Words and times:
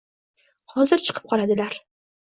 Hozir 0.73 1.05
chiqib 1.11 1.31
qoladilar 1.35 1.83